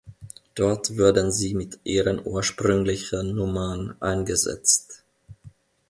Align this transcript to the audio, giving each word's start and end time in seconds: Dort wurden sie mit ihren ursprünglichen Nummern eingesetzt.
Dort 0.55 0.97
wurden 0.97 1.31
sie 1.31 1.53
mit 1.53 1.79
ihren 1.83 2.25
ursprünglichen 2.25 3.35
Nummern 3.35 3.95
eingesetzt. 4.01 5.03